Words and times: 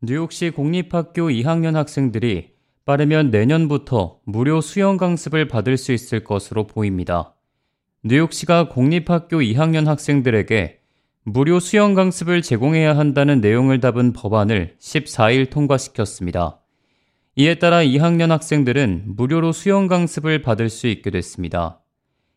뉴욕시 0.00 0.50
공립학교 0.50 1.22
2학년 1.22 1.72
학생들이 1.72 2.50
빠르면 2.84 3.32
내년부터 3.32 4.20
무료 4.24 4.60
수영 4.60 4.96
강습을 4.96 5.48
받을 5.48 5.76
수 5.76 5.90
있을 5.90 6.22
것으로 6.22 6.68
보입니다. 6.68 7.34
뉴욕시가 8.04 8.68
공립학교 8.68 9.38
2학년 9.38 9.86
학생들에게 9.86 10.78
무료 11.24 11.58
수영 11.58 11.94
강습을 11.94 12.42
제공해야 12.42 12.96
한다는 12.96 13.40
내용을 13.40 13.80
담은 13.80 14.12
법안을 14.12 14.76
14일 14.78 15.50
통과시켰습니다. 15.50 16.60
이에 17.34 17.56
따라 17.56 17.78
2학년 17.78 18.28
학생들은 18.28 19.16
무료로 19.16 19.50
수영 19.50 19.88
강습을 19.88 20.42
받을 20.42 20.68
수 20.68 20.86
있게 20.86 21.10
됐습니다. 21.10 21.80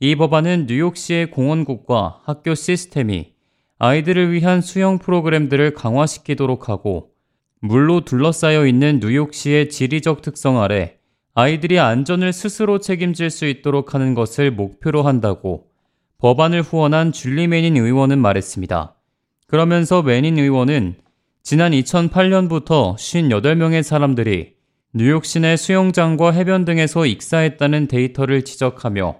이 0.00 0.16
법안은 0.16 0.66
뉴욕시의 0.66 1.30
공원국과 1.30 2.22
학교 2.24 2.56
시스템이 2.56 3.32
아이들을 3.78 4.32
위한 4.32 4.60
수영 4.60 4.98
프로그램들을 4.98 5.74
강화시키도록 5.74 6.68
하고 6.68 7.13
물로 7.66 8.02
둘러싸여 8.04 8.66
있는 8.66 9.00
뉴욕시의 9.02 9.70
지리적 9.70 10.20
특성 10.20 10.60
아래 10.60 10.98
아이들이 11.32 11.78
안전을 11.78 12.34
스스로 12.34 12.78
책임질 12.78 13.30
수 13.30 13.46
있도록 13.46 13.94
하는 13.94 14.12
것을 14.12 14.50
목표로 14.50 15.02
한다고 15.02 15.68
법안을 16.18 16.60
후원한 16.60 17.10
줄리 17.10 17.48
매닌 17.48 17.78
의원은 17.78 18.18
말했습니다. 18.18 18.94
그러면서 19.46 20.02
매닌 20.02 20.38
의원은 20.38 20.96
지난 21.42 21.72
2008년부터 21.72 22.96
58명의 22.96 23.82
사람들이 23.82 24.56
뉴욕 24.92 25.24
시내 25.24 25.56
수영장과 25.56 26.32
해변 26.32 26.66
등에서 26.66 27.06
익사했다는 27.06 27.88
데이터를 27.88 28.44
지적하며 28.44 29.16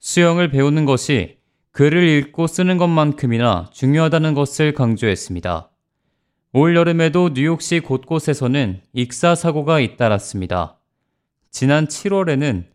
수영을 0.00 0.50
배우는 0.50 0.84
것이 0.84 1.36
글을 1.70 2.08
읽고 2.08 2.48
쓰는 2.48 2.76
것만큼이나 2.76 3.70
중요하다는 3.72 4.34
것을 4.34 4.74
강조했습니다. 4.74 5.70
올 6.56 6.76
여름에도 6.76 7.30
뉴욕시 7.34 7.80
곳곳에서는 7.80 8.80
익사 8.92 9.34
사고가 9.34 9.80
잇따랐습니다. 9.80 10.78
지난 11.50 11.88
7월에는 11.88 12.66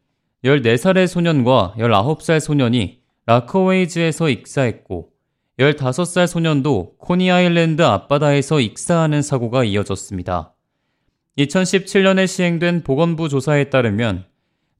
14살의 0.43 1.07
소년과 1.07 1.75
19살 1.77 2.41
소년이 2.41 2.99
라커웨이즈에서 3.25 4.27
익사했고 4.27 5.11
15살 5.59 6.27
소년도 6.27 6.95
코니 6.97 7.31
아일랜드 7.31 7.81
앞바다에서 7.81 8.59
익사하는 8.59 9.21
사고가 9.21 9.63
이어졌습니다. 9.63 10.53
2017년에 11.37 12.27
시행된 12.27 12.83
보건부 12.83 13.29
조사에 13.29 13.69
따르면 13.69 14.25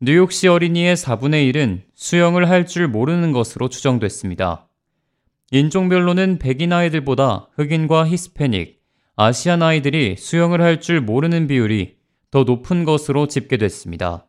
뉴욕시 0.01 0.49
어린이의 0.49 0.97
4분의 0.97 1.49
1은 1.53 1.83
수영을 1.95 2.49
할 2.49 2.65
줄 2.65 2.89
모르는 2.89 3.31
것으로 3.31 3.69
추정됐습니다. 3.69 4.67
인종별로는 5.51 6.37
백인 6.37 6.73
아이들보다 6.73 7.47
흑인과 7.55 8.05
히스패닉, 8.09 8.78
아시안 9.21 9.61
아이들이 9.61 10.15
수영을 10.17 10.61
할 10.61 10.79
줄 10.79 11.01
모르는 11.01 11.47
비율이 11.47 11.97
더 12.31 12.45
높은 12.45 12.85
것으로 12.85 13.27
집계됐습니다. 13.27 14.25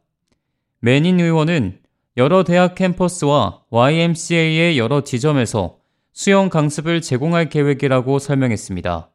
매닌 0.81 1.21
의원은 1.21 1.79
여러 2.17 2.43
대학 2.43 2.75
캠퍼스와 2.75 3.63
YMCA의 3.71 4.81
여러 4.81 5.05
지점에서 5.05 5.77
수영 6.13 6.49
강습을 6.49 7.03
제공할 7.03 7.51
계획이라고 7.51 8.19
설명했습니다. 8.19 9.11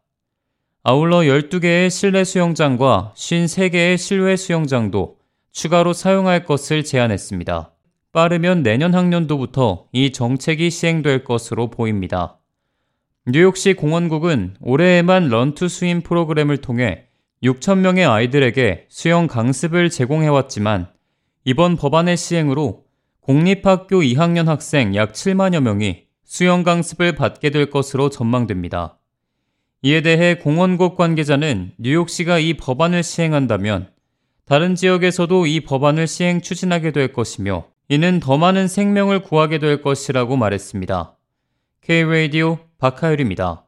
아울러 0.84 1.18
12개의 1.18 1.90
실내 1.90 2.24
수영장과 2.24 3.12
53개의 3.18 3.98
실외 3.98 4.38
수영장도 4.38 5.18
추가로 5.52 5.92
사용할 5.92 6.46
것을 6.46 6.86
제안했습니다. 6.86 7.74
빠르면 8.14 8.64
내년 8.64 8.94
학년도부터 8.94 9.88
이 9.92 10.14
정책이 10.14 10.70
시행될 10.70 11.26
것으로 11.26 11.70
보입니다. 11.70 12.40
뉴욕시 13.28 13.74
공원국은 13.74 14.56
올해에만 14.62 15.30
런투 15.30 15.68
스임 15.68 16.02
프로그램을 16.02 16.58
통해 16.58 17.08
6천명의 17.42 18.08
아이들에게 18.08 18.86
수영 18.88 19.26
강습을 19.26 19.90
제공해왔지만 19.90 20.90
이번 21.44 21.76
법안의 21.76 22.18
시행으로 22.18 22.84
공립학교 23.22 24.02
2학년 24.02 24.46
학생 24.46 24.94
약 24.94 25.14
7만여 25.14 25.60
명이 25.62 26.04
수영 26.24 26.62
강습을 26.62 27.16
받게 27.16 27.50
될 27.50 27.72
것으로 27.72 28.12
전망됩니다. 28.12 29.00
이에 29.82 30.02
대해 30.02 30.36
공원국 30.36 30.96
관계자는 30.96 31.72
뉴욕시가 31.80 32.38
이 32.38 32.54
법안을 32.54 33.02
시행한다면 33.02 33.90
다른 34.46 34.76
지역에서도 34.76 35.48
이 35.48 35.62
법안을 35.62 36.06
시행 36.06 36.42
추진하게 36.42 36.92
될 36.92 37.12
것이며 37.12 37.66
이는 37.90 38.20
더 38.20 38.38
많은 38.38 38.68
생명을 38.68 39.24
구하게 39.24 39.58
될 39.58 39.82
것이라고 39.82 40.38
말했습니다. 40.38 41.15
K-Radio 41.88 42.58
박하율입니다. 42.80 43.65